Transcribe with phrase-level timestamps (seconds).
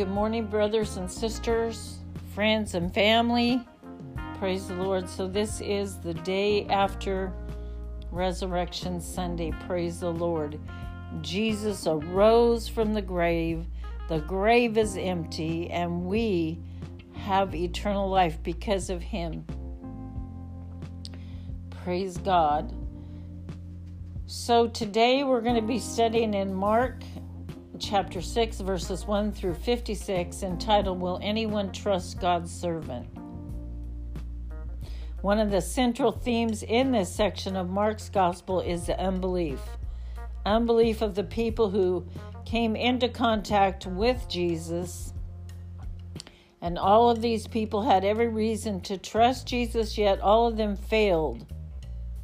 [0.00, 1.98] Good morning, brothers and sisters,
[2.34, 3.60] friends and family.
[4.38, 5.06] Praise the Lord.
[5.10, 7.34] So, this is the day after
[8.10, 9.52] Resurrection Sunday.
[9.66, 10.58] Praise the Lord.
[11.20, 13.66] Jesus arose from the grave.
[14.08, 16.58] The grave is empty, and we
[17.12, 19.44] have eternal life because of him.
[21.84, 22.74] Praise God.
[24.24, 27.02] So, today we're going to be studying in Mark
[27.80, 33.06] chapter 6, verses 1 through 56, entitled Will Anyone Trust God's Servant?
[35.22, 39.60] One of the central themes in this section of Mark's gospel is the unbelief.
[40.44, 42.06] Unbelief of the people who
[42.44, 45.14] came into contact with Jesus.
[46.60, 50.76] And all of these people had every reason to trust Jesus, yet all of them
[50.76, 51.46] failed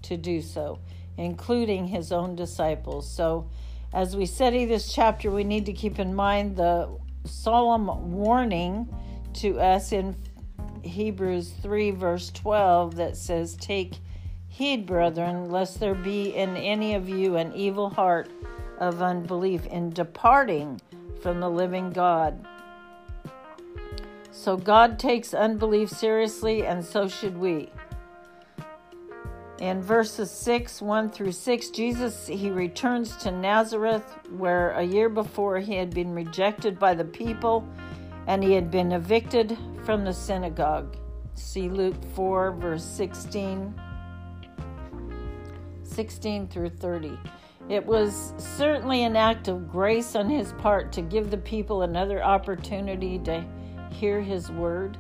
[0.03, 0.81] to do so,
[1.17, 3.11] including his own disciples.
[3.11, 3.49] So,
[3.97, 6.87] as we study this chapter, we need to keep in mind the
[7.25, 8.87] solemn warning
[9.33, 10.15] to us in
[10.83, 13.95] Hebrews 3, verse 12, that says, Take
[14.49, 18.29] heed, brethren, lest there be in any of you an evil heart
[18.81, 20.79] of unbelief in departing
[21.23, 22.47] from the living God.
[24.31, 27.71] So God takes unbelief seriously, and so should we.
[29.59, 34.05] In verses 6, 1 through 6, Jesus he returns to Nazareth
[34.37, 37.67] where a year before he had been rejected by the people
[38.27, 40.99] and he had been evicted from the synagogue.
[41.35, 43.75] See Luke 4 verse 16
[45.85, 47.19] 16 through 30.
[47.71, 52.23] It was certainly an act of grace on his part to give the people another
[52.23, 53.43] opportunity to
[53.91, 54.99] hear his word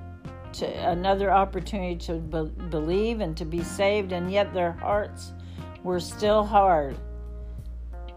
[0.58, 5.32] to another opportunity to be- believe and to be saved, and yet their hearts
[5.82, 6.96] were still hard.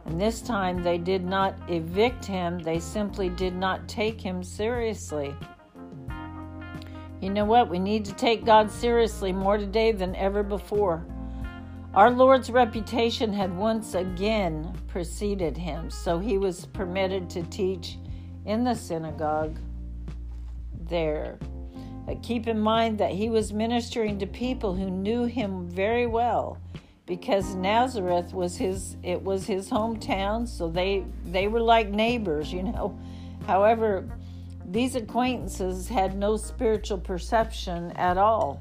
[0.06, 5.36] And this time they did not evict him, they simply did not take him seriously.
[7.22, 7.70] You know what?
[7.70, 11.06] We need to take God seriously more today than ever before.
[11.94, 17.98] Our Lord's reputation had once again preceded him, so he was permitted to teach
[18.46, 19.58] in the synagogue
[20.88, 21.40] there.
[22.10, 26.58] But keep in mind that he was ministering to people who knew him very well
[27.06, 32.64] because Nazareth was his it was his hometown, so they they were like neighbors, you
[32.64, 33.00] know.
[33.46, 34.10] However,
[34.66, 38.60] these acquaintances had no spiritual perception at all.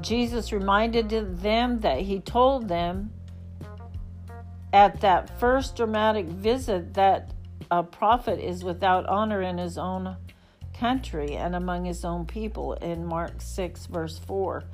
[0.00, 3.12] Jesus reminded them that he told them
[4.72, 7.30] at that first dramatic visit that
[7.70, 10.16] a prophet is without honor in his own
[10.82, 14.64] country and among his own people in Mark 6, verse 4.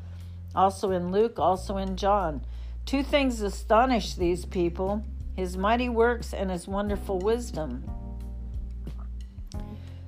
[0.55, 2.41] Also in Luke, also in John.
[2.87, 5.05] Two things astonished these people
[5.37, 7.85] his mighty works and his wonderful wisdom.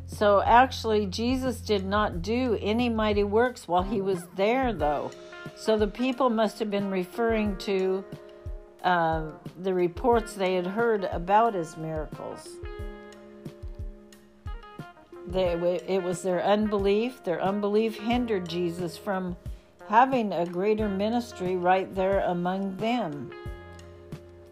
[0.07, 5.11] So actually, Jesus did not do any mighty works while he was there, though.
[5.55, 8.03] So the people must have been referring to
[8.83, 9.33] uh,
[9.63, 12.49] the reports they had heard about his miracles.
[15.31, 15.53] They,
[15.87, 17.23] it was their unbelief.
[17.23, 19.37] Their unbelief hindered Jesus from
[19.89, 23.31] having a greater ministry right there among them.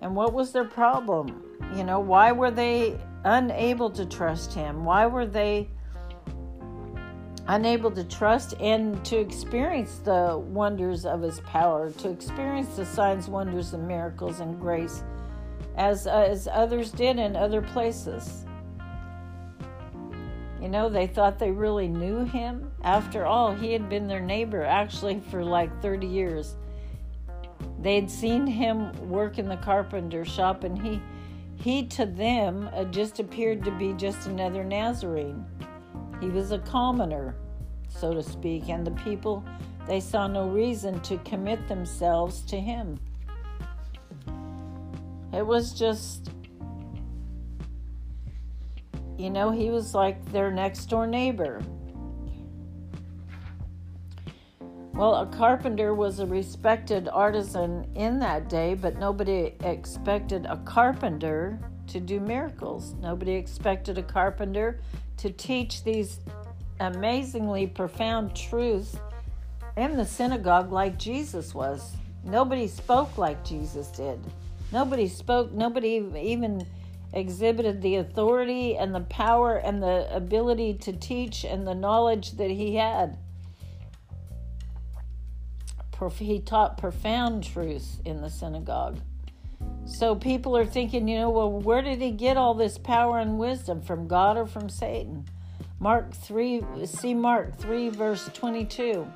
[0.00, 1.43] And what was their problem?
[1.75, 4.84] You know, why were they unable to trust him?
[4.84, 5.69] Why were they
[7.49, 13.27] unable to trust and to experience the wonders of his power, to experience the signs,
[13.28, 15.03] wonders, and miracles and grace
[15.77, 18.45] as, as others did in other places?
[20.61, 22.73] You know, they thought they really knew him.
[22.83, 26.57] After all, he had been their neighbor actually for like 30 years.
[27.81, 31.01] They'd seen him work in the carpenter shop, and he,
[31.57, 35.45] he to them uh, just appeared to be just another Nazarene.
[36.21, 37.37] He was a commoner,
[37.89, 39.45] so to speak, and the people,
[39.87, 42.99] they saw no reason to commit themselves to him.
[45.33, 46.31] It was just
[49.18, 51.60] you know, he was like their next door neighbor.
[54.94, 61.59] Well, a carpenter was a respected artisan in that day, but nobody expected a carpenter
[61.88, 62.94] to do miracles.
[63.00, 64.80] Nobody expected a carpenter
[65.18, 66.20] to teach these
[66.80, 68.97] amazingly profound truths
[69.76, 71.97] in the synagogue like Jesus was.
[72.24, 74.18] Nobody spoke like Jesus did.
[74.72, 76.66] Nobody spoke, nobody even
[77.13, 82.51] exhibited the authority and the power and the ability to teach and the knowledge that
[82.51, 83.19] he had.
[86.16, 89.01] He taught profound truths in the synagogue.
[89.84, 93.39] So people are thinking, you know, well, where did he get all this power and
[93.39, 93.83] wisdom?
[93.83, 95.25] From God or from Satan?
[95.81, 99.11] Mark 3, see Mark 3, verse 22.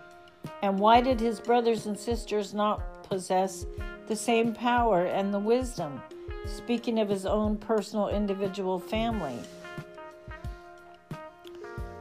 [0.62, 3.66] And why did his brothers and sisters not possess
[4.08, 6.00] the same power and the wisdom?
[6.46, 9.38] Speaking of his own personal individual family.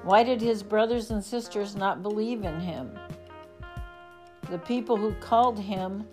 [0.04, 2.98] Why did his brothers and sisters not believe in him?
[4.50, 6.08] The people who called him,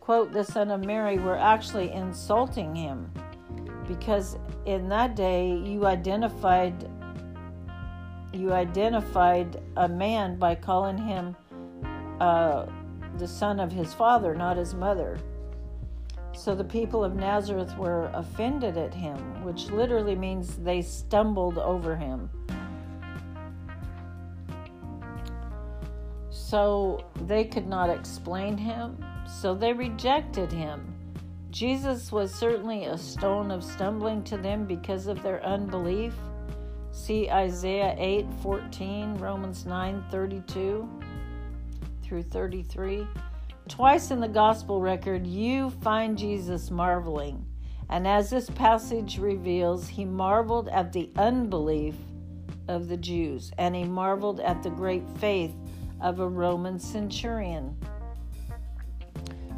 [0.00, 3.10] quote, the Son of Mary, were actually insulting him
[3.88, 4.36] because
[4.66, 6.88] in that day you identified
[8.32, 11.34] you identified a man by calling him
[12.20, 12.66] uh,
[13.20, 15.18] the son of his father, not his mother.
[16.32, 21.94] So the people of Nazareth were offended at him, which literally means they stumbled over
[21.94, 22.30] him.
[26.30, 30.94] So they could not explain him, so they rejected him.
[31.50, 36.14] Jesus was certainly a stone of stumbling to them because of their unbelief.
[36.90, 40.88] See Isaiah 8 14, Romans 9 32
[42.10, 43.06] through 33.
[43.68, 47.46] Twice in the gospel record, you find Jesus marveling.
[47.88, 51.94] And as this passage reveals, he marveled at the unbelief
[52.66, 55.54] of the Jews, and he marveled at the great faith
[56.00, 57.76] of a Roman centurion.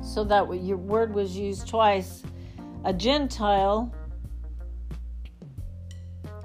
[0.02, 2.22] So that your word was used twice.
[2.84, 3.94] A Gentile,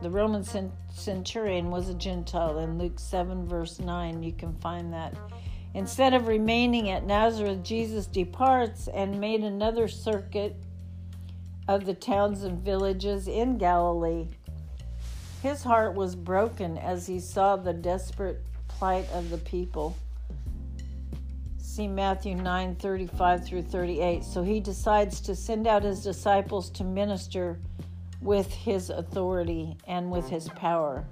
[0.02, 0.46] the Roman
[0.90, 4.24] centurion was a Gentile in Luke 7, verse 9.
[4.24, 5.14] You can find that.
[5.74, 10.56] Instead of remaining at Nazareth, Jesus departs and made another circuit
[11.68, 14.28] of the towns and villages in Galilee.
[15.44, 19.96] His heart was broken as he saw the desperate plight of the people.
[21.58, 24.24] See Matthew 9 35 through 38.
[24.24, 27.60] So he decides to send out his disciples to minister
[28.22, 31.06] with his authority and with his power.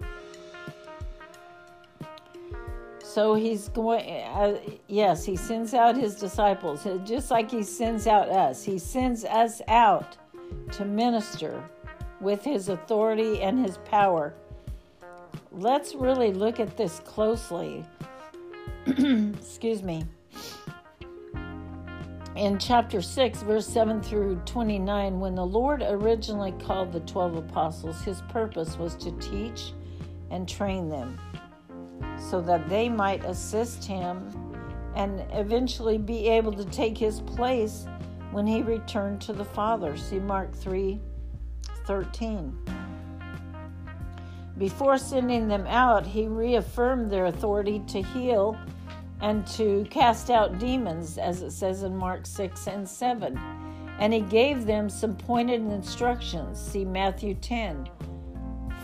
[3.16, 8.28] So he's going, uh, yes, he sends out his disciples, just like he sends out
[8.28, 8.62] us.
[8.62, 10.18] He sends us out
[10.74, 11.64] to minister
[12.20, 14.34] with his authority and his power
[15.54, 17.86] let's really look at this closely.
[18.86, 20.04] Excuse me.
[22.36, 28.02] In chapter 6, verse 7 through 29, when the Lord originally called the 12 apostles,
[28.02, 29.72] his purpose was to teach
[30.32, 31.18] and train them
[32.20, 34.32] so that they might assist him
[34.96, 37.86] and eventually be able to take his place
[38.32, 39.96] when he returned to the Father.
[39.98, 41.00] See Mark 3
[41.86, 42.58] 13.
[44.58, 48.58] Before sending them out, he reaffirmed their authority to heal
[49.22, 53.38] and to cast out demons, as it says in Mark 6 and 7.
[54.00, 56.60] And he gave them some pointed instructions.
[56.60, 57.90] See Matthew 10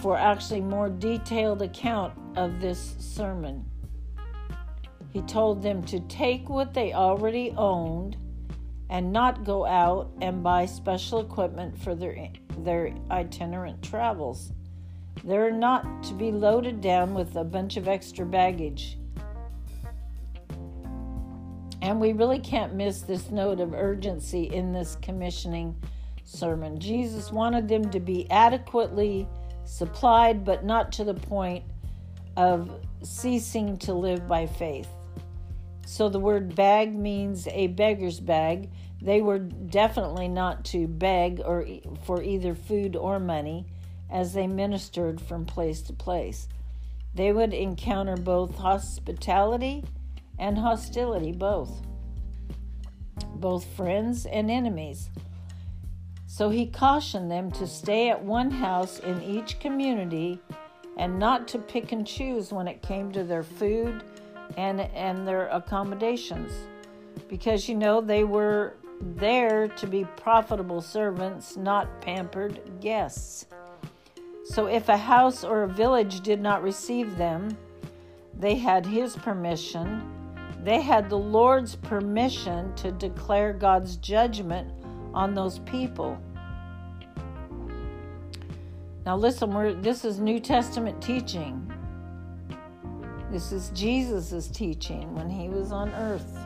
[0.01, 3.63] for actually more detailed account of this sermon.
[5.12, 8.18] He told them to take what they already owned
[8.89, 14.51] and not go out and buy special equipment for their, their itinerant travels.
[15.24, 18.98] They're not to be loaded down with a bunch of extra baggage.
[21.81, 25.75] And we really can't miss this note of urgency in this commissioning
[26.24, 26.79] sermon.
[26.79, 29.27] Jesus wanted them to be adequately
[29.72, 31.63] supplied, but not to the point
[32.36, 32.70] of
[33.04, 34.90] ceasing to live by faith.
[35.86, 38.70] So the word bag means a beggar's bag.
[39.01, 41.66] They were definitely not to beg or
[42.04, 43.66] for either food or money
[44.10, 46.50] as they ministered from place to place.
[47.16, 49.86] They would encounter both hospitality
[50.38, 51.82] and hostility, both,
[53.36, 55.10] both friends and enemies.
[56.33, 60.39] So he cautioned them to stay at one house in each community
[60.97, 64.01] and not to pick and choose when it came to their food
[64.55, 66.53] and, and their accommodations.
[67.27, 73.47] Because, you know, they were there to be profitable servants, not pampered guests.
[74.45, 77.57] So if a house or a village did not receive them,
[78.39, 80.01] they had his permission.
[80.63, 84.71] They had the Lord's permission to declare God's judgment
[85.13, 86.22] on those people.
[89.06, 91.72] Now listen, this is New Testament teaching.
[93.32, 96.38] This is Jesus' teaching when he was on earth.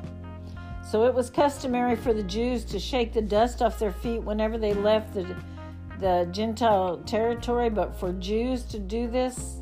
[0.83, 4.57] So it was customary for the Jews to shake the dust off their feet whenever
[4.57, 5.35] they left the
[5.99, 9.61] the Gentile territory, but for Jews to do this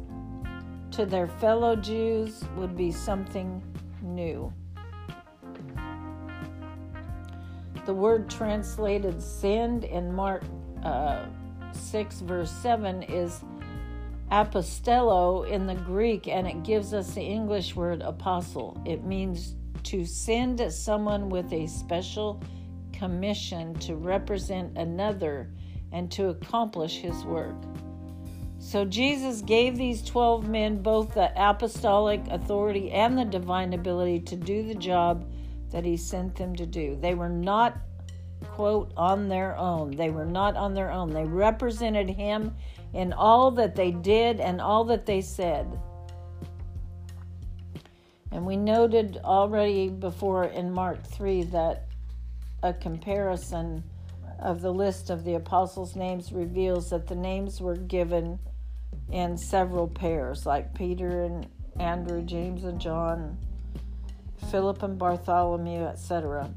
[0.92, 3.62] to their fellow Jews would be something
[4.02, 4.52] new.
[7.86, 10.44] The word translated sinned in Mark
[10.84, 11.26] uh,
[11.74, 13.44] 6, verse 7 is
[14.32, 18.82] apostello in the Greek, and it gives us the English word apostle.
[18.86, 22.42] It means to send someone with a special
[22.94, 25.50] commission to represent another
[25.92, 27.56] and to accomplish his work.
[28.60, 34.38] So Jesus gave these 12 men both the apostolic authority and the divine ability to
[34.38, 35.30] do the job
[35.74, 36.96] that he sent them to do.
[36.96, 37.78] They were not,
[38.52, 39.92] quote, on their own.
[39.92, 41.10] They were not on their own.
[41.10, 42.56] They represented him
[42.94, 45.68] in all that they did and all that they said.
[48.32, 51.88] And we noted already before in Mark 3 that
[52.62, 53.84] a comparison
[54.40, 58.38] of the list of the apostles' names reveals that the names were given
[59.12, 61.48] in several pairs, like Peter and
[61.80, 63.38] Andrew, James and John,
[64.52, 66.50] Philip and Bartholomew, etc.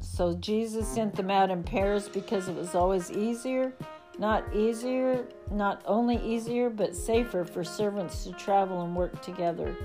[0.00, 3.72] So Jesus sent them out in pairs because it was always easier,
[4.18, 9.76] not easier, not only easier, but safer for servants to travel and work together.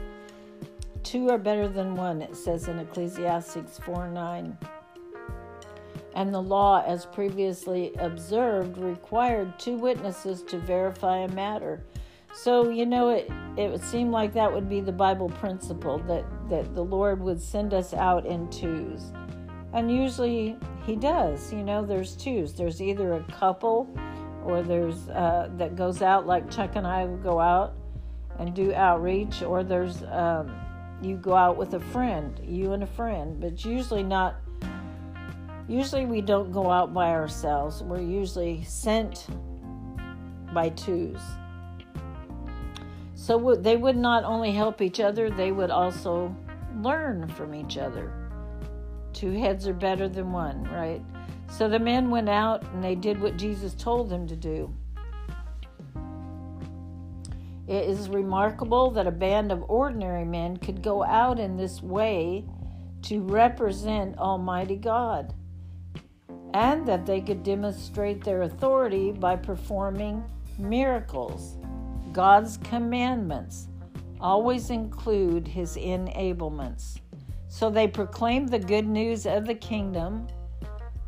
[1.03, 4.57] Two are better than one, it says in Ecclesiastes 4 9
[6.15, 11.83] and the law, as previously observed, required two witnesses to verify a matter.
[12.33, 16.25] So, you know, it, it would seem like that would be the Bible principle that,
[16.49, 19.13] that the Lord would send us out in twos.
[19.73, 21.53] And usually He does.
[21.53, 22.53] You know, there's twos.
[22.53, 23.87] There's either a couple
[24.43, 27.75] or there's uh, that goes out, like Chuck and I go out
[28.39, 30.53] and do outreach, or there's um,
[31.01, 34.35] you go out with a friend, you and a friend, but usually not
[35.67, 39.27] Usually, we don't go out by ourselves, we're usually sent
[40.53, 41.21] by twos.
[43.23, 46.35] So they would not only help each other, they would also
[46.81, 48.11] learn from each other.
[49.13, 51.01] Two heads are better than one, right?
[51.49, 54.75] So the men went out and they did what Jesus told them to do.
[57.65, 62.43] It is remarkable that a band of ordinary men could go out in this way
[63.03, 65.33] to represent Almighty God
[66.53, 70.25] and that they could demonstrate their authority by performing
[70.59, 71.55] miracles.
[72.13, 73.69] God's commandments
[74.21, 76.99] always include his enablements.
[77.47, 80.27] So they proclaimed the good news of the kingdom,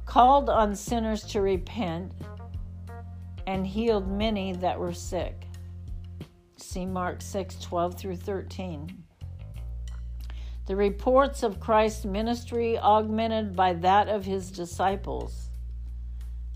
[0.05, 2.12] called on sinners to repent,
[3.45, 5.45] and healed many that were sick.
[6.57, 9.03] See Mark 6 12 through 13.
[10.65, 15.51] The reports of Christ's ministry augmented by that of his disciples.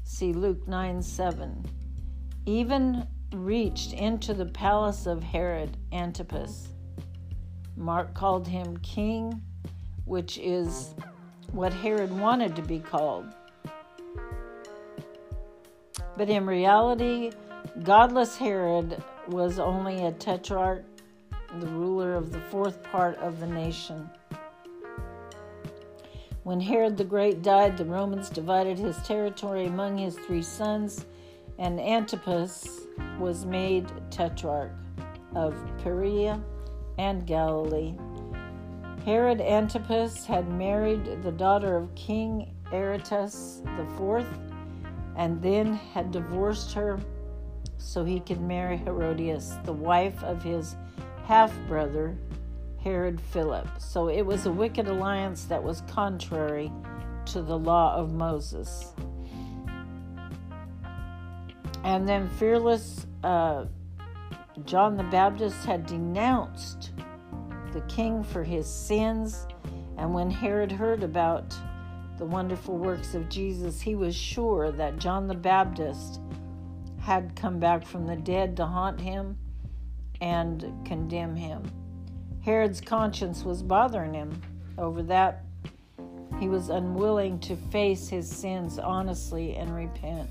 [0.03, 1.65] See Luke 9 7.
[2.48, 6.69] Even reached into the palace of Herod Antipas.
[7.75, 9.41] Mark called him king,
[10.05, 10.93] which is
[11.51, 13.25] what Herod wanted to be called.
[16.17, 17.31] But in reality,
[17.83, 20.83] godless Herod was only a tetrarch
[21.59, 24.09] the ruler of the fourth part of the nation.
[26.43, 31.05] When Herod the Great died, the Romans divided his territory among his three sons,
[31.57, 32.78] and Antipas
[33.20, 34.72] was made tetrarch
[35.36, 36.41] of Perea
[36.98, 37.96] and Galilee.
[39.06, 44.25] Herod Antipas had married the daughter of King Aretas IV
[45.15, 47.00] and then had divorced her
[47.77, 50.75] so he could marry Herodias, the wife of his
[51.25, 52.18] half brother,
[52.84, 53.68] Herod Philip.
[53.79, 56.72] So it was a wicked alliance that was contrary
[57.27, 58.94] to the law of Moses.
[61.83, 63.65] And then fearless uh,
[64.65, 66.91] John the Baptist had denounced
[67.74, 69.48] the king for his sins.
[69.98, 71.55] And when Herod heard about
[72.17, 76.19] the wonderful works of Jesus, he was sure that John the Baptist
[77.00, 79.38] had come back from the dead to haunt him
[80.21, 81.63] and condemn him.
[82.41, 84.41] Herod's conscience was bothering him
[84.77, 85.45] over that.
[86.39, 90.29] He was unwilling to face his sins honestly and repent.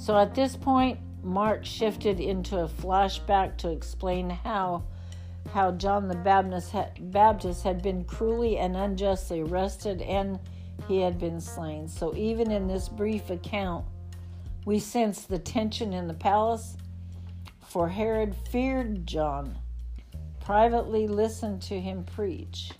[0.00, 4.84] So at this point, Mark shifted into a flashback to explain how
[5.52, 10.38] how John the Baptist had, Baptist had been cruelly and unjustly arrested and
[10.88, 11.86] he had been slain.
[11.86, 13.84] So even in this brief account,
[14.64, 16.78] we sense the tension in the palace
[17.60, 19.58] for Herod feared John,
[20.40, 22.70] privately listened to him preach,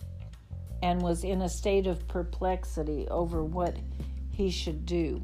[0.81, 3.77] and was in a state of perplexity over what
[4.31, 5.21] he should do.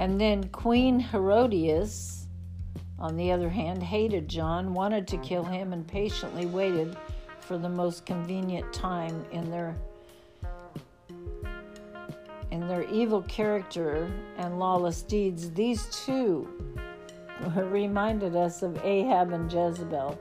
[0.00, 2.26] And then Queen Herodias,
[2.98, 6.96] on the other hand, hated John, wanted to kill him, and patiently waited
[7.40, 9.76] for the most convenient time in their
[12.50, 16.48] in their evil character and lawless deeds, these two
[17.54, 20.18] reminded us of Ahab and Jezebel.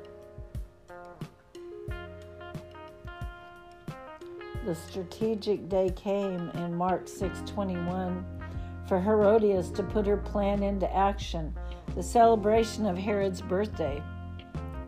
[4.65, 8.38] The strategic day came in Mark 6:21
[8.89, 11.55] for Herodias to put her plan into action,
[11.96, 14.01] the celebration of Herod's birthday.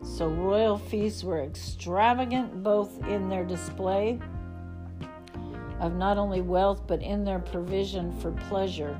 [0.02, 4.18] So royal feasts were extravagant both in their display
[5.78, 8.98] of not only wealth but in their provision for pleasure.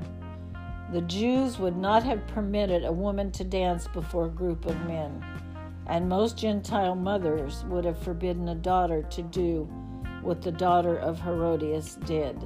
[0.93, 5.21] The Jews would not have permitted a woman to dance before a group of men,
[5.87, 9.63] and most Gentile mothers would have forbidden a daughter to do
[10.21, 12.41] what the daughter of Herodias did.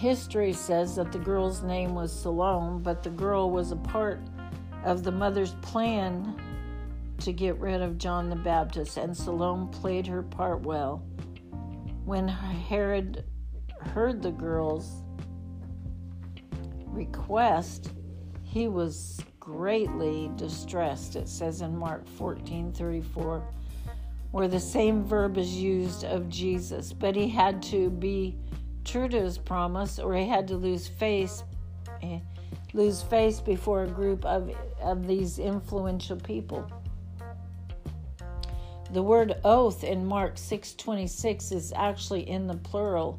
[0.00, 4.18] History says that the girl's name was Salome, but the girl was a part
[4.82, 6.40] of the mother's plan
[7.18, 11.04] to get rid of John the Baptist, and Salome played her part well.
[12.06, 13.24] When Herod
[13.92, 15.02] heard the girl's
[16.86, 17.92] request,
[18.42, 21.14] he was greatly distressed.
[21.14, 23.46] It says in Mark 14 34,
[24.30, 28.38] where the same verb is used of Jesus, but he had to be
[28.84, 31.42] true to his promise or he had to lose face
[32.02, 32.18] eh,
[32.72, 36.70] lose face before a group of, of these influential people.
[38.92, 43.18] The word oath in Mark 6:26 is actually in the plural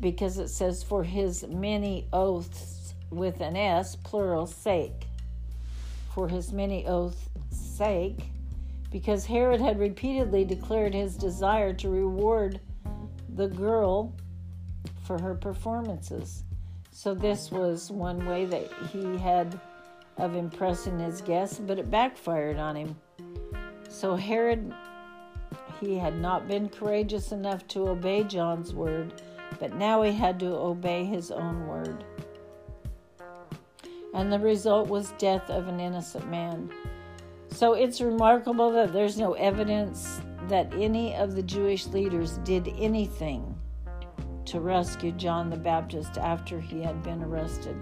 [0.00, 5.06] because it says for his many oaths with an s plural sake.
[6.14, 8.30] For his many oaths sake
[8.90, 12.60] because Herod had repeatedly declared his desire to reward
[13.28, 14.14] the girl
[15.06, 16.44] for her performances.
[16.90, 19.60] So this was one way that he had
[20.16, 22.96] of impressing his guests, but it backfired on him.
[23.88, 24.74] So Herod,
[25.80, 29.22] he had not been courageous enough to obey John's word,
[29.60, 32.04] but now he had to obey his own word.
[34.14, 36.70] And the result was death of an innocent man.
[37.48, 43.55] So it's remarkable that there's no evidence that any of the Jewish leaders did anything
[44.46, 47.76] to rescue John the Baptist after he had been arrested.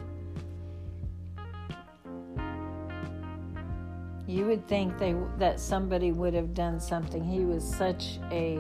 [4.27, 7.23] you would think they that somebody would have done something.
[7.23, 8.59] He was such a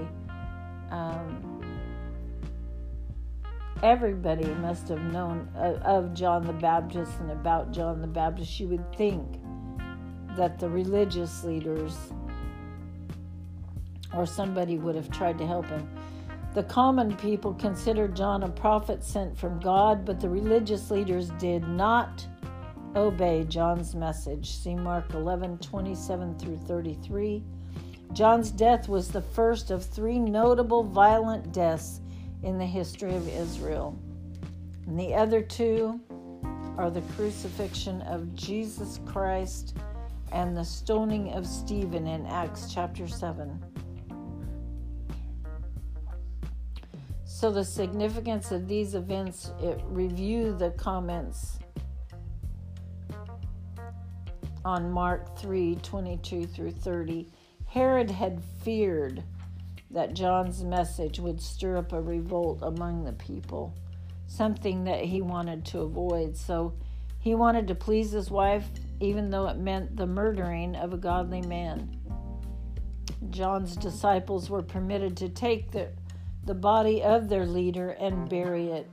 [0.90, 1.62] um,
[3.82, 8.60] everybody must have known of, of John the Baptist and about John the Baptist.
[8.60, 9.40] You would think
[10.36, 11.96] that the religious leaders
[14.14, 15.88] or somebody would have tried to help him.
[16.54, 21.66] The common people considered John a prophet sent from God, but the religious leaders did
[21.66, 22.24] not
[22.94, 24.52] obey John's message.
[24.52, 27.42] See Mark 11 27 through 33.
[28.12, 32.00] John's death was the first of three notable violent deaths
[32.44, 33.98] in the history of Israel.
[34.86, 36.00] And the other two
[36.78, 39.76] are the crucifixion of Jesus Christ
[40.30, 43.73] and the stoning of Stephen in Acts chapter 7.
[47.36, 51.58] So, the significance of these events, it review the comments
[54.64, 57.28] on Mark 3 22 through 30,
[57.66, 59.24] Herod had feared
[59.90, 63.74] that John's message would stir up a revolt among the people,
[64.28, 66.36] something that he wanted to avoid.
[66.36, 66.72] So
[67.18, 68.66] he wanted to please his wife,
[69.00, 72.00] even though it meant the murdering of a godly man.
[73.30, 75.88] John's disciples were permitted to take the,
[76.44, 78.88] the body of their leader and bury it.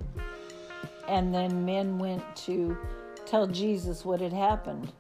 [1.08, 2.78] And then men went to
[3.26, 4.92] tell Jesus what had happened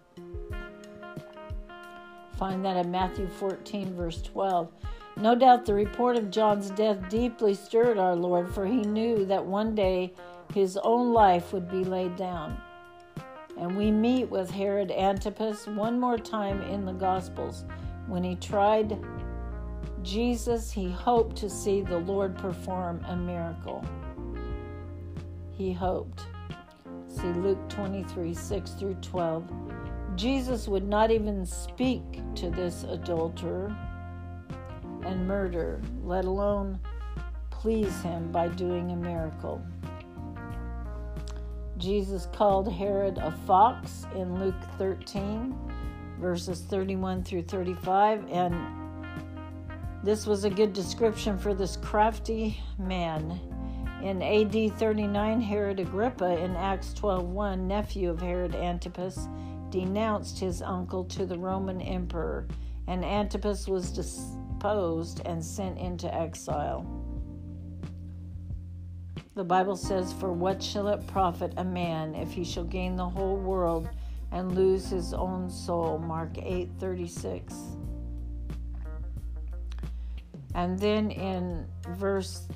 [2.42, 4.68] find that in Matthew 14, verse 12.
[5.18, 9.46] No doubt the report of John's death deeply stirred our Lord, for he knew that
[9.46, 10.12] one day
[10.52, 12.60] his own life would be laid down.
[13.60, 17.64] And we meet with Herod Antipas one more time in the Gospels.
[18.08, 18.98] When he tried
[20.04, 23.86] Jesus, he hoped to see the Lord perform a miracle.
[25.52, 26.26] He hoped.
[27.08, 29.52] See Luke 23 6 through 12.
[30.16, 32.02] Jesus would not even speak
[32.36, 33.76] to this adulterer
[35.06, 36.80] and murder, let alone
[37.50, 39.62] please him by doing a miracle.
[41.78, 45.56] Jesus called Herod a fox in Luke 13,
[46.20, 48.81] verses 31 through 35, and
[50.04, 53.40] this was a good description for this crafty man.
[54.02, 59.28] In AD 39, Herod Agrippa in Acts 12:1, nephew of Herod Antipas,
[59.70, 62.48] denounced his uncle to the Roman emperor,
[62.88, 66.86] and Antipas was deposed and sent into exile.
[69.36, 73.08] The Bible says, For what shall it profit a man if he shall gain the
[73.08, 73.88] whole world
[74.32, 76.00] and lose his own soul?
[76.00, 77.81] Mark 8 36.
[80.56, 82.48] And then in verse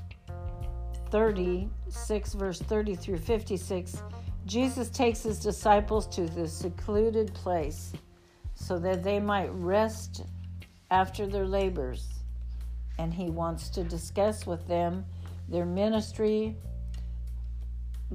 [1.12, 4.04] 36, verse 30 through 56,
[4.46, 7.94] Jesus takes his disciples to this secluded place
[8.54, 10.24] so that they might rest
[10.92, 12.08] after their labors.
[13.00, 15.06] And he wants to discuss with them
[15.50, 16.56] their ministry,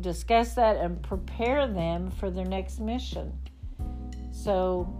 [0.01, 3.33] discuss that, and prepare them for their next mission.
[4.33, 5.00] So,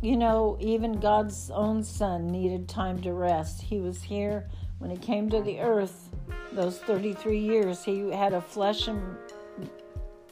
[0.00, 3.60] you know, even God's own Son needed time to rest.
[3.60, 6.08] He was here when He came to the earth,
[6.52, 9.16] those 33 years, He had a flesh and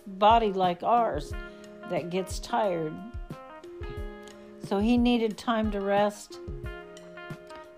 [0.07, 1.33] body like ours
[1.91, 2.95] that gets tired.
[4.67, 6.39] So He needed time to rest,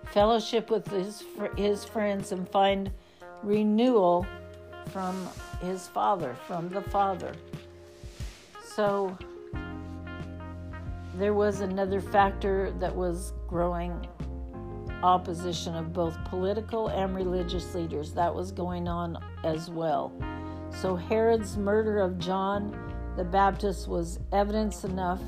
[0.05, 1.23] fellowship with His,
[1.57, 2.89] his friends, and find
[3.43, 4.25] renewal
[4.91, 5.27] from
[5.61, 7.33] His Father, from the Father.
[8.63, 9.17] So,
[11.15, 14.07] there was another factor that was growing
[15.03, 18.13] opposition of both political and religious leaders.
[18.13, 20.13] That was going on as well.
[20.69, 22.77] So Herod's murder of John
[23.17, 25.21] the Baptist was evidence enough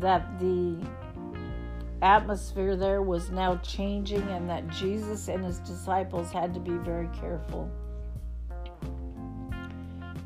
[0.00, 0.76] that the
[2.00, 7.08] atmosphere there was now changing and that Jesus and his disciples had to be very
[7.08, 7.70] careful.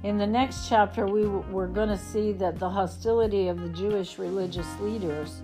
[0.05, 4.19] In the next chapter, we, we're going to see that the hostility of the Jewish
[4.19, 5.41] religious leaders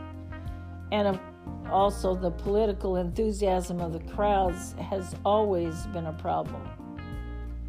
[0.92, 1.18] and
[1.70, 6.60] also the political enthusiasm of the crowds has always been a problem,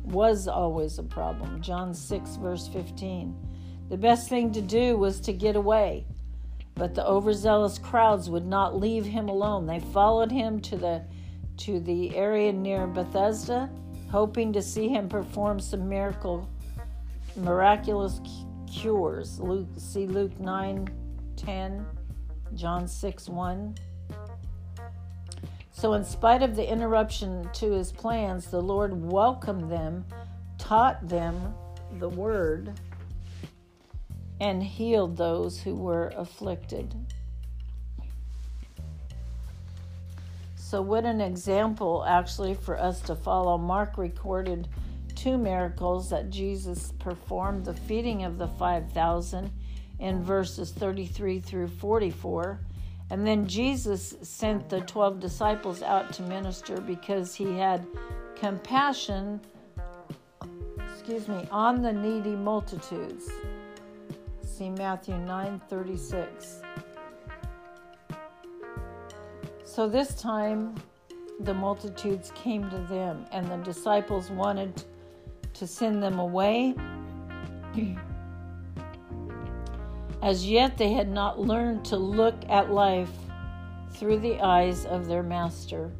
[0.04, 1.62] was always a problem.
[1.62, 3.38] John 6, verse 15.
[3.88, 6.06] The best thing to do was to get away,
[6.76, 9.66] but the overzealous crowds would not leave him alone.
[9.66, 11.06] They followed him to the
[11.60, 13.70] to the area near Bethsaida,
[14.10, 16.50] hoping to see him perform some miracle
[17.36, 18.20] miraculous
[18.72, 19.40] cures.
[19.40, 20.90] Luke, see Luke 9
[21.36, 21.86] 10,
[22.56, 23.76] John 6 1.
[25.72, 30.06] So, in spite of the interruption to his plans, the Lord welcomed them,
[30.58, 31.56] taught them
[31.98, 32.80] the word,
[34.40, 36.94] and healed those who were afflicted.
[40.56, 43.58] So, what an example actually for us to follow.
[43.58, 44.68] Mark recorded
[45.22, 49.52] two miracles that Jesus performed the feeding of the 5,000
[50.00, 52.60] in verses 33 through 44.
[53.12, 57.86] And then Jesus sent the 12 disciples out to minister because he had
[58.36, 59.40] compassion,
[60.92, 63.30] excuse me, on the needy multitudes.
[64.44, 66.62] See Matthew 9 36.
[69.66, 70.74] So this time
[71.42, 74.84] the multitudes came to them, and the disciples wanted
[75.54, 76.76] to send them away.
[80.22, 83.10] As yet, they had not learned to look at life
[83.94, 85.92] through the eyes of their master.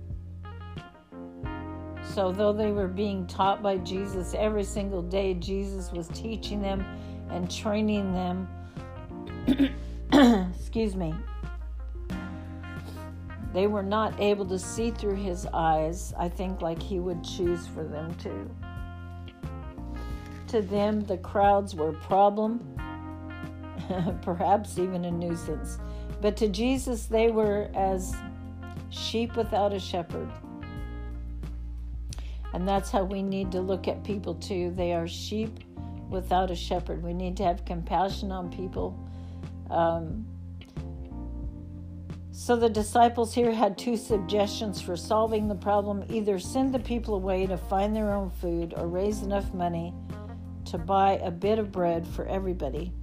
[2.04, 6.86] So, though they were being taught by Jesus every single day, Jesus was teaching them
[7.30, 8.48] and training them.
[10.60, 11.14] Excuse me.
[13.54, 17.68] They were not able to see through his eyes, I think, like he would choose
[17.68, 18.50] for them to.
[20.52, 22.60] To them, the crowds were a problem,
[24.22, 25.80] perhaps even a nuisance.
[26.20, 28.14] But to Jesus, they were as
[28.90, 30.30] sheep without a shepherd.
[32.54, 34.74] And that's how we need to look at people too.
[34.76, 35.62] They are sheep
[36.10, 37.02] without a shepherd.
[37.02, 39.00] We need to have compassion on people.
[39.70, 40.28] Um,
[42.34, 47.16] so the disciples here had two suggestions for solving the problem either send the people
[47.16, 49.94] away to find their own food or raise enough money
[50.72, 52.94] to buy a bit of bread for everybody.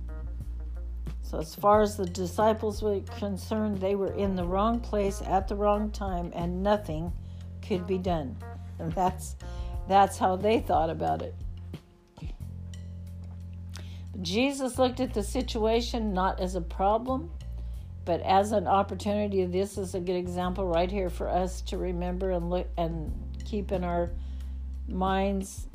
[1.20, 5.46] So, as far as the disciples were concerned, they were in the wrong place at
[5.48, 7.12] the wrong time and nothing
[7.60, 8.38] could be done.
[8.78, 9.36] And that's,
[9.86, 11.34] that's how they thought about it.
[14.22, 17.30] Jesus looked at the situation not as a problem,
[18.06, 19.44] but as an opportunity.
[19.44, 23.12] This is a good example right here for us to remember and look and
[23.44, 24.10] keep in our
[24.88, 25.68] minds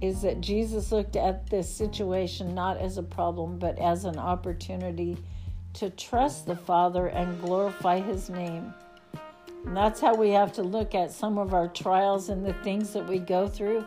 [0.00, 5.16] is that Jesus looked at this situation not as a problem, but as an opportunity
[5.74, 8.72] to trust the Father and glorify His name.
[9.64, 12.92] And that's how we have to look at some of our trials and the things
[12.92, 13.84] that we go through.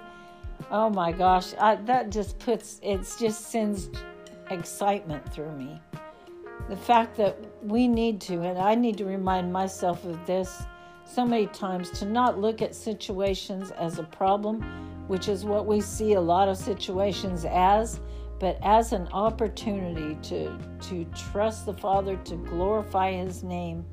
[0.70, 3.90] Oh my gosh, I, that just puts, it just sends
[4.50, 5.82] excitement through me.
[6.70, 10.64] The fact that we need to, and I need to remind myself of this
[11.06, 15.82] so many times, to not look at situations as a problem, which is what we
[15.82, 18.00] see a lot of situations as,
[18.40, 23.84] but as an opportunity to, to trust the Father, to glorify His name.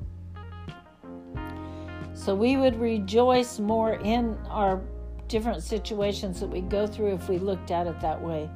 [2.13, 4.81] So we would rejoice more in our
[5.27, 8.49] different situations that we go through if we looked at it that way.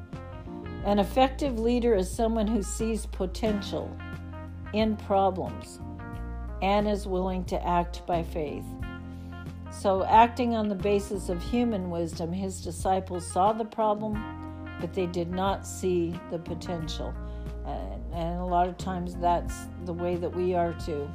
[0.86, 3.94] An effective leader is someone who sees potential
[4.72, 5.80] in problems
[6.62, 8.64] and is willing to act by faith.
[9.80, 14.14] So, acting on the basis of human wisdom, his disciples saw the problem,
[14.80, 17.12] but they did not see the potential.
[17.66, 21.10] And, and a lot of times that's the way that we are too.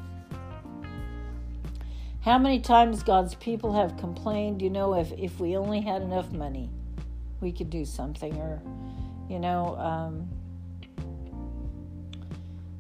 [2.22, 6.32] How many times God's people have complained, you know, if, if we only had enough
[6.32, 6.70] money,
[7.40, 8.62] we could do something, or,
[9.30, 10.28] you know, um,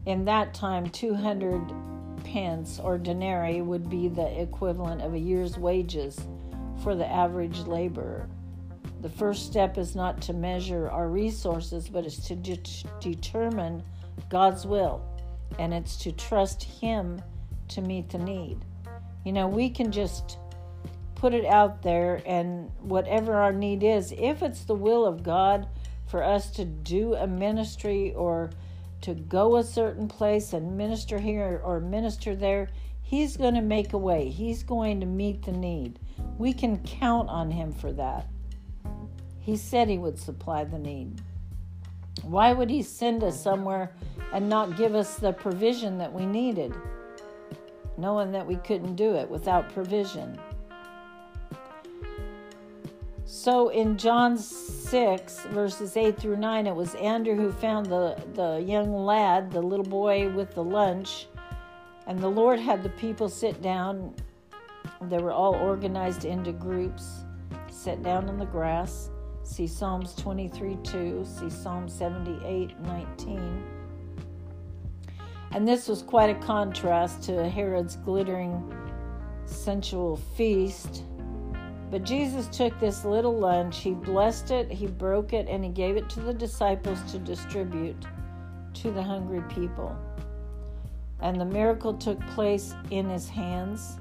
[0.05, 1.88] in that time, 200
[2.19, 6.19] pence or denarii would be the equivalent of a year's wages
[6.83, 8.29] for the average laborer.
[9.01, 12.59] The first step is not to measure our resources, but is to de-
[12.99, 13.83] determine
[14.29, 15.05] God's will,
[15.57, 17.21] and it's to trust Him
[17.69, 18.65] to meet the need.
[19.23, 20.37] You know, we can just
[21.15, 25.67] put it out there, and whatever our need is, if it's the will of God
[26.07, 28.49] for us to do a ministry or
[29.01, 32.69] to go a certain place and minister here or minister there,
[33.01, 34.29] He's going to make a way.
[34.29, 35.99] He's going to meet the need.
[36.37, 38.27] We can count on Him for that.
[39.39, 41.21] He said He would supply the need.
[42.21, 43.91] Why would He send us somewhere
[44.31, 46.73] and not give us the provision that we needed,
[47.97, 50.39] knowing that we couldn't do it without provision?
[53.31, 58.57] So in John 6, verses 8 through 9, it was Andrew who found the, the
[58.57, 61.27] young lad, the little boy with the lunch.
[62.07, 64.15] And the Lord had the people sit down.
[65.03, 67.23] They were all organized into groups,
[67.69, 69.11] sit down in the grass.
[69.43, 73.63] See Psalms 23 2, see Psalm 78 19.
[75.51, 78.75] And this was quite a contrast to Herod's glittering
[79.45, 81.03] sensual feast
[81.91, 85.97] but Jesus took this little lunch, he blessed it, he broke it, and he gave
[85.97, 88.05] it to the disciples to distribute
[88.75, 89.95] to the hungry people.
[91.19, 93.97] And the miracle took place in his hands,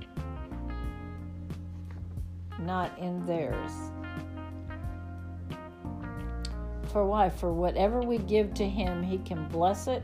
[2.61, 3.73] not in theirs.
[6.93, 7.31] For why?
[7.31, 10.03] For whatever we give to him, he can bless it,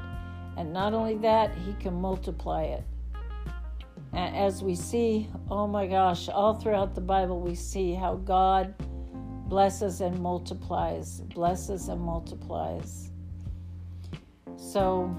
[0.56, 2.84] and not only that, he can multiply it
[4.16, 8.74] as we see, oh my gosh, all throughout the Bible, we see how God
[9.48, 13.10] blesses and multiplies, blesses and multiplies.
[14.56, 15.14] So,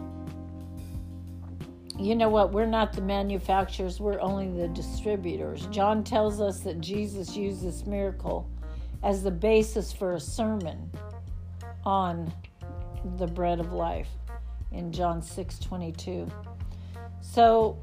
[1.98, 2.52] you know what?
[2.52, 5.68] We're not the manufacturers, we're only the distributors.
[5.68, 8.50] John tells us that Jesus used this miracle
[9.04, 10.92] as the basis for a sermon
[11.86, 12.34] on
[13.18, 14.10] the bread of life
[14.72, 16.28] in John 6 22.
[17.22, 17.78] So,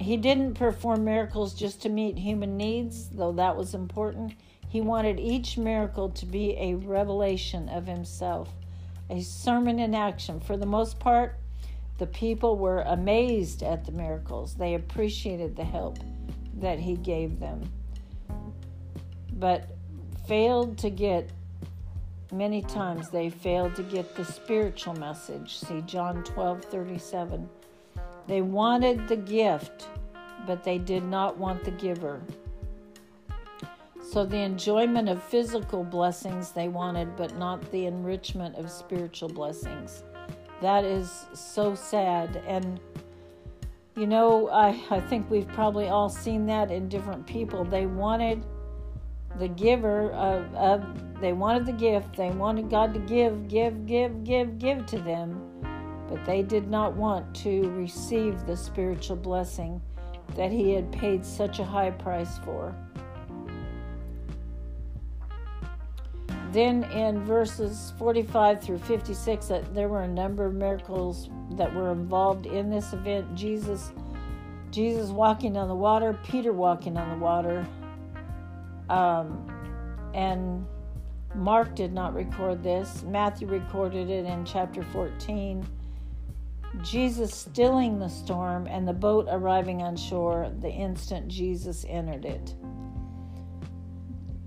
[0.00, 4.32] he didn't perform miracles just to meet human needs, though that was important.
[4.66, 8.48] He wanted each miracle to be a revelation of himself,
[9.10, 10.40] a sermon in action.
[10.40, 11.38] For the most part,
[11.98, 14.54] the people were amazed at the miracles.
[14.54, 15.98] They appreciated the help
[16.54, 17.70] that he gave them,
[19.34, 19.68] but
[20.26, 21.28] failed to get,
[22.32, 25.58] many times, they failed to get the spiritual message.
[25.58, 27.48] See John 12 37.
[28.30, 29.88] They wanted the gift,
[30.46, 32.22] but they did not want the giver.
[34.08, 40.04] So, the enjoyment of physical blessings they wanted, but not the enrichment of spiritual blessings.
[40.62, 42.40] That is so sad.
[42.46, 42.78] And,
[43.96, 47.64] you know, I, I think we've probably all seen that in different people.
[47.64, 48.46] They wanted
[49.40, 54.22] the giver of, of they wanted the gift, they wanted God to give, give, give,
[54.22, 55.50] give, give to them
[56.10, 59.80] but they did not want to receive the spiritual blessing
[60.34, 62.74] that he had paid such a high price for.
[66.52, 71.92] Then in verses 45 through 56, that there were a number of miracles that were
[71.92, 73.36] involved in this event.
[73.36, 73.92] Jesus,
[74.72, 77.64] Jesus walking on the water, Peter walking on the water,
[78.88, 79.46] um,
[80.12, 80.66] and
[81.36, 83.04] Mark did not record this.
[83.04, 85.64] Matthew recorded it in chapter 14.
[86.82, 92.54] Jesus stilling the storm and the boat arriving on shore the instant Jesus entered it.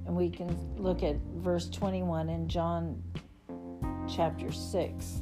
[0.06, 3.02] And we can look at verse 21 in John
[4.10, 5.22] chapter 6.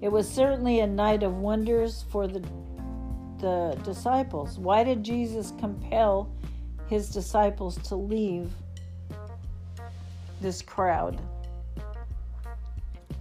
[0.00, 2.40] It was certainly a night of wonders for the,
[3.38, 4.58] the disciples.
[4.58, 6.32] Why did Jesus compel
[6.88, 8.52] his disciples to leave
[10.40, 11.20] this crowd?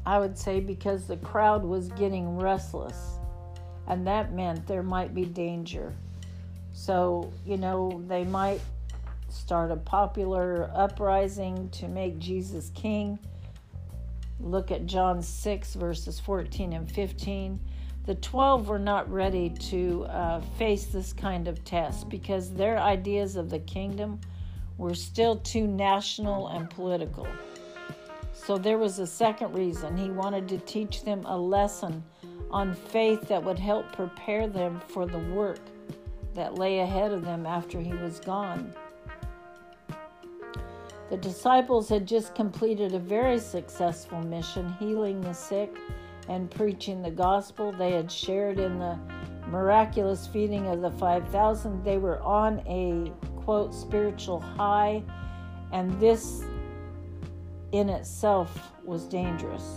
[0.07, 3.19] I would say because the crowd was getting restless,
[3.87, 5.93] and that meant there might be danger.
[6.71, 8.61] So, you know, they might
[9.27, 13.19] start a popular uprising to make Jesus king.
[14.39, 17.59] Look at John 6, verses 14 and 15.
[18.05, 23.35] The 12 were not ready to uh, face this kind of test because their ideas
[23.35, 24.21] of the kingdom
[24.77, 27.27] were still too national and political.
[28.45, 29.97] So there was a second reason.
[29.97, 32.03] He wanted to teach them a lesson
[32.49, 35.59] on faith that would help prepare them for the work
[36.33, 38.73] that lay ahead of them after he was gone.
[41.09, 45.75] The disciples had just completed a very successful mission, healing the sick
[46.29, 47.71] and preaching the gospel.
[47.71, 48.97] They had shared in the
[49.47, 51.83] miraculous feeding of the 5,000.
[51.83, 55.03] They were on a quote spiritual high,
[55.73, 56.43] and this
[57.71, 59.75] in itself was dangerous.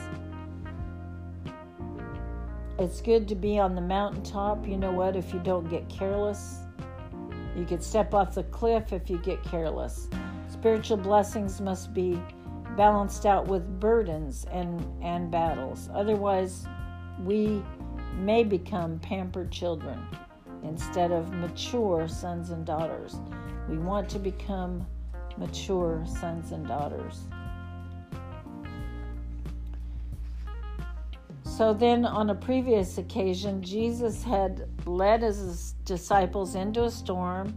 [2.78, 4.66] It's good to be on the mountaintop.
[4.66, 5.16] You know what?
[5.16, 6.60] If you don't get careless,
[7.56, 10.08] you could step off the cliff if you get careless.
[10.48, 12.20] Spiritual blessings must be
[12.76, 15.90] balanced out with burdens and, and battles.
[15.92, 16.66] Otherwise,
[17.24, 17.62] we
[18.14, 20.00] may become pampered children
[20.62, 23.16] instead of mature sons and daughters.
[23.68, 24.86] We want to become
[25.36, 27.24] mature sons and daughters.
[31.60, 37.54] So then, on a previous occasion, Jesus had led his disciples into a storm,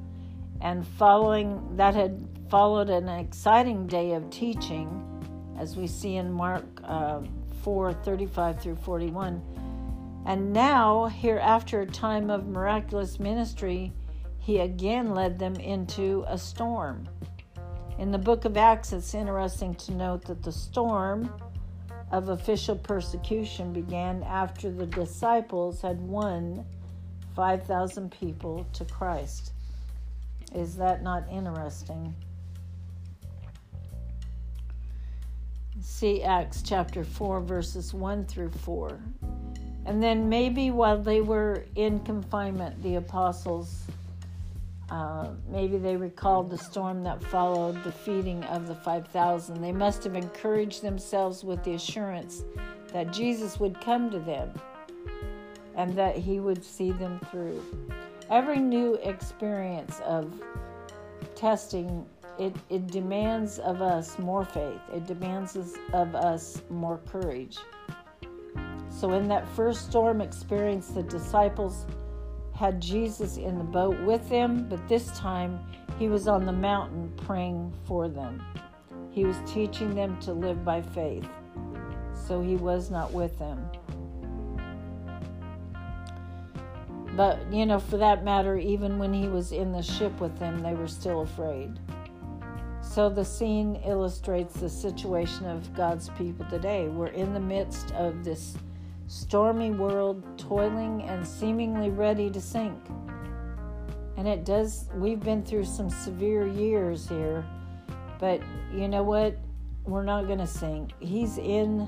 [0.60, 4.90] and following that had followed an exciting day of teaching,
[5.58, 7.22] as we see in Mark uh,
[7.62, 9.42] 4 35 through 41.
[10.26, 13.94] And now, here after a time of miraculous ministry,
[14.38, 17.08] he again led them into a storm.
[18.00, 21.32] In the book of Acts, it's interesting to note that the storm
[22.12, 26.66] of official persecution began after the disciples had won
[27.36, 29.54] 5,000 people to Christ.
[30.54, 32.14] Is that not interesting?
[35.82, 39.00] See Acts chapter 4, verses 1 through 4.
[39.86, 43.84] And then maybe while they were in confinement, the apostles
[44.94, 49.60] uh, maybe they recalled the storm that followed the feeding of the 5,000.
[49.60, 52.44] They must have encouraged themselves with the assurance
[52.90, 54.54] that Jesus would come to them
[55.76, 57.60] and that he would see them through.
[58.30, 60.32] Every new experience of
[61.34, 62.06] testing
[62.38, 64.82] it, it demands of us more faith.
[64.94, 65.58] It demands
[65.92, 67.58] of us more courage.
[68.92, 71.88] So, in that first storm experience, the disciples
[72.54, 75.60] had Jesus in the boat with them, but this time
[75.98, 78.44] he was on the mountain praying for them.
[79.12, 81.28] He was teaching them to live by faith,
[82.14, 83.70] so he was not with them.
[87.16, 90.62] But, you know, for that matter, even when he was in the ship with them,
[90.62, 91.80] they were still afraid.
[92.82, 96.88] So the scene illustrates the situation of God's people today.
[96.88, 98.58] We're in the midst of this
[99.08, 102.78] stormy world, toiling and seemingly ready to sink.
[104.18, 107.46] And it does, we've been through some severe years here,
[108.20, 108.42] but
[108.74, 109.38] you know what?
[109.86, 110.92] We're not going to sink.
[111.00, 111.88] He's in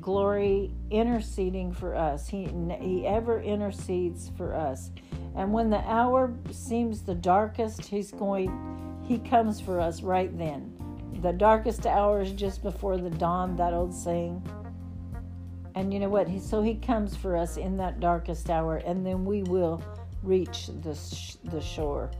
[0.00, 2.28] glory interceding for us.
[2.28, 2.48] He,
[2.80, 4.90] he ever intercedes for us.
[5.36, 10.72] And when the hour seems the darkest, he's going, he comes for us right then.
[11.20, 14.42] The darkest hour is just before the dawn, that old saying.
[15.80, 16.28] And you know what?
[16.42, 19.82] So he comes for us in that darkest hour, and then we will
[20.22, 22.10] reach the, sh- the shore.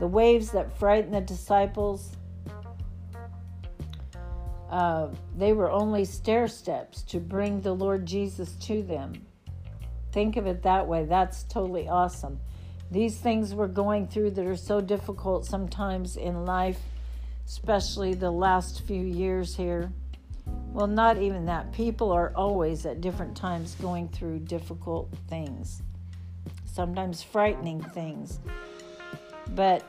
[0.00, 2.16] The waves that frighten the disciples,
[4.68, 9.24] uh, they were only stair steps to bring the Lord Jesus to them.
[10.10, 11.04] Think of it that way.
[11.04, 12.40] That's totally awesome.
[12.90, 16.80] These things we're going through that are so difficult sometimes in life,
[17.46, 19.92] especially the last few years here
[20.74, 21.72] well, not even that.
[21.72, 25.80] People are always at different times going through difficult things,
[26.64, 28.40] sometimes frightening things.
[29.54, 29.84] But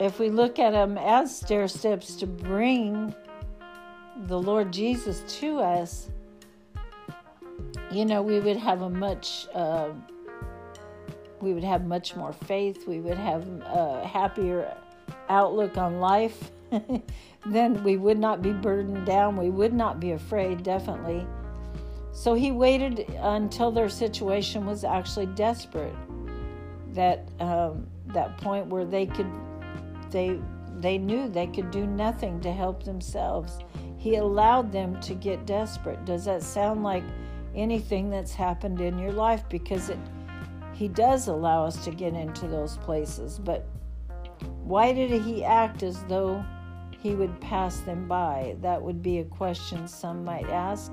[0.00, 3.14] if we look at them as stair steps to bring
[4.24, 6.08] the Lord Jesus to us,
[7.90, 9.90] you know, we would have a much, uh,
[11.42, 12.88] we would have much more faith.
[12.88, 14.74] We would have a happier
[15.28, 16.52] outlook on life.
[17.46, 19.36] then we would not be burdened down.
[19.36, 21.26] We would not be afraid, definitely.
[22.12, 25.94] So he waited until their situation was actually desperate.
[26.92, 29.30] That um, that point where they could
[30.10, 30.40] they
[30.80, 33.58] they knew they could do nothing to help themselves.
[33.98, 36.04] He allowed them to get desperate.
[36.04, 37.04] Does that sound like
[37.54, 39.42] anything that's happened in your life?
[39.48, 39.98] Because it
[40.72, 43.66] he does allow us to get into those places, but
[44.62, 46.44] why did he act as though
[47.06, 48.56] he would pass them by?
[48.62, 50.92] That would be a question some might ask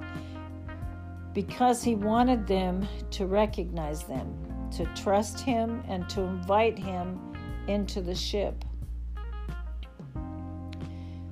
[1.34, 4.32] because he wanted them to recognize them,
[4.78, 7.20] to trust him, and to invite him
[7.68, 8.64] into the ship.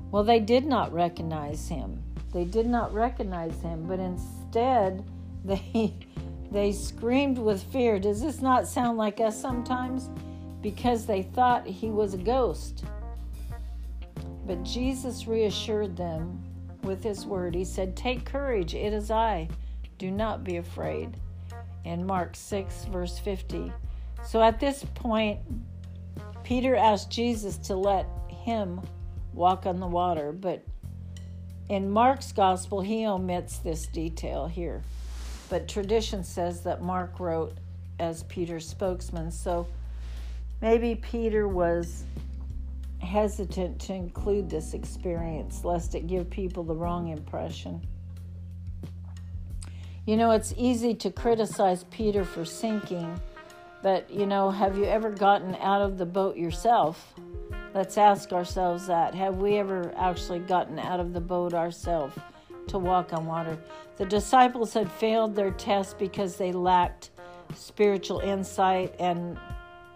[0.10, 2.02] Well, they did not recognize him.
[2.34, 5.06] They did not recognize him, but instead
[5.46, 5.94] they
[6.52, 8.00] they screamed with fear.
[8.00, 10.10] Does this not sound like us sometimes?
[10.62, 12.84] Because they thought he was a ghost.
[14.46, 16.44] But Jesus reassured them
[16.84, 17.56] with his word.
[17.56, 19.48] He said, Take courage, it is I.
[19.98, 21.18] Do not be afraid.
[21.86, 23.72] In Mark 6, verse 50.
[24.26, 25.40] So at this point,
[26.44, 28.82] Peter asked Jesus to let him
[29.34, 30.64] walk on the water, but
[31.70, 34.82] in Mark's gospel, he omits this detail here.
[35.50, 37.54] But tradition says that Mark wrote
[38.00, 39.68] as Peter's spokesman, so
[40.62, 42.04] maybe Peter was
[43.02, 47.86] hesitant to include this experience lest it give people the wrong impression.
[50.06, 53.20] You know, it's easy to criticize Peter for sinking,
[53.84, 57.14] but you know, have you ever gotten out of the boat yourself?
[57.74, 59.16] Let's ask ourselves that.
[59.16, 62.16] Have we ever actually gotten out of the boat ourselves
[62.68, 63.58] to walk on water?
[63.98, 67.12] The disciples had failed their test because they lacked
[67.56, 69.38] spiritual insight and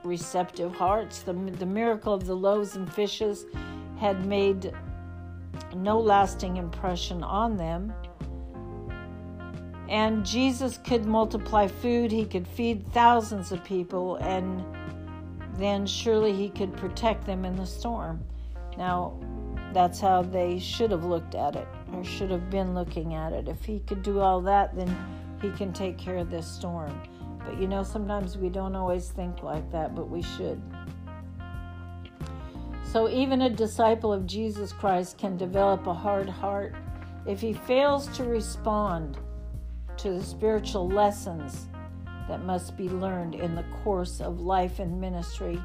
[0.05, 1.21] receptive hearts.
[1.21, 3.45] The, the miracle of the loaves and fishes
[3.99, 4.73] had made
[5.75, 7.93] no lasting impression on them.
[9.89, 14.63] And Jesus could multiply food, he could feed thousands of people, and
[15.57, 18.23] then surely he could protect them in the storm.
[18.77, 19.19] Now,
[19.73, 23.47] that's how they should have looked at it, or should have been looking at it.
[23.47, 24.95] If he could do all that, then
[25.41, 26.99] he can take care of this storm.
[27.45, 30.61] But you know, sometimes we don't always think like that, but we should.
[32.91, 36.75] So, even a disciple of Jesus Christ can develop a hard heart
[37.25, 39.17] if he fails to respond
[39.97, 41.67] to the spiritual lessons
[42.27, 45.61] that must be learned in the course of life and ministry.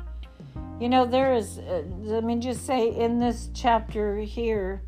[0.81, 4.83] You know, there is, uh, let me just say, in this chapter here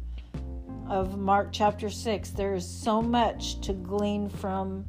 [0.88, 4.84] of Mark chapter 6, there is so much to glean from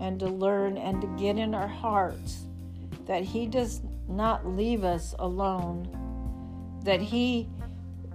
[0.00, 2.46] and to learn and to get in our hearts
[3.06, 7.48] that He does not leave us alone, that He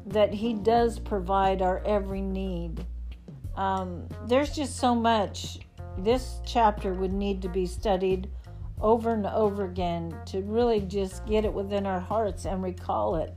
[0.08, 2.86] that He does provide our every need.
[3.56, 5.60] Um, there's just so much
[5.98, 8.30] this chapter would need to be studied
[8.82, 13.34] over and over again to really just get it within our hearts and recall it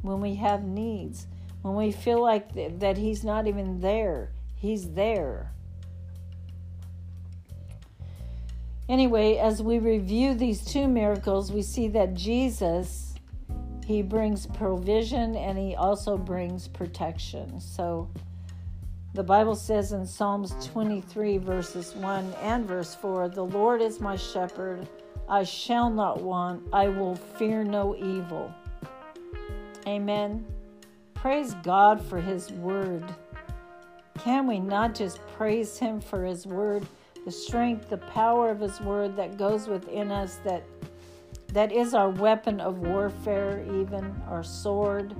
[0.00, 1.26] when we have needs,
[1.62, 4.32] when we feel like th- that He's not even there.
[4.54, 5.52] He's there.
[8.90, 13.14] Anyway, as we review these two miracles, we see that Jesus,
[13.86, 17.60] He brings provision and He also brings protection.
[17.60, 18.10] So,
[19.14, 24.16] the Bible says in Psalms 23, verses 1 and verse 4 The Lord is my
[24.16, 24.88] shepherd,
[25.28, 28.52] I shall not want, I will fear no evil.
[29.86, 30.44] Amen.
[31.14, 33.04] Praise God for His word.
[34.18, 36.84] Can we not just praise Him for His word,
[37.24, 40.62] the strength, the power of His word that goes within us, that,
[41.48, 45.14] that is our weapon of warfare, even our sword?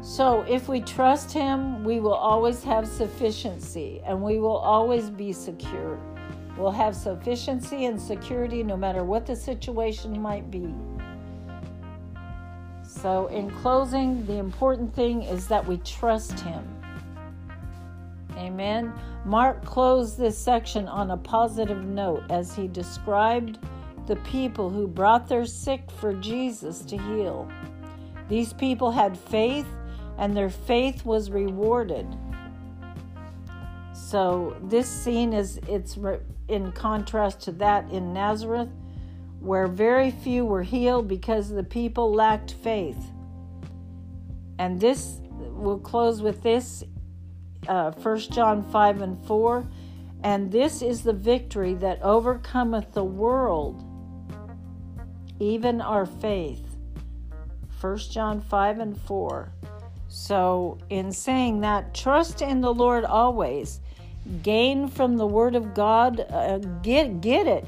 [0.00, 5.32] So, if we trust Him, we will always have sufficiency and we will always be
[5.32, 5.98] secure.
[6.58, 10.72] We'll have sufficiency and security no matter what the situation might be.
[12.86, 16.73] So, in closing, the important thing is that we trust Him.
[18.36, 18.92] Amen.
[19.24, 23.58] Mark closed this section on a positive note as he described
[24.06, 27.48] the people who brought their sick for Jesus to heal.
[28.28, 29.66] These people had faith
[30.18, 32.06] and their faith was rewarded.
[33.92, 35.98] So this scene is it's
[36.48, 38.68] in contrast to that in Nazareth
[39.40, 43.10] where very few were healed because the people lacked faith.
[44.58, 46.84] And this we'll close with this
[47.68, 49.66] uh, 1 John 5 and 4.
[50.22, 53.84] And this is the victory that overcometh the world,
[55.38, 56.62] even our faith.
[57.80, 59.52] 1 John 5 and 4.
[60.08, 63.80] So, in saying that, trust in the Lord always.
[64.42, 67.66] gain from the Word of God, uh, get get it.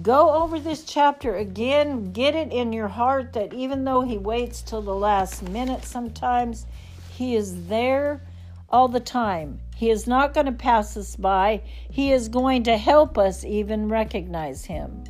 [0.00, 2.12] Go over this chapter again.
[2.12, 6.64] Get it in your heart that even though He waits till the last minute, sometimes
[7.10, 8.22] He is there
[8.70, 9.60] all the time.
[9.74, 11.62] He is not going to pass us by.
[11.90, 15.04] He is going to help us even recognize Him.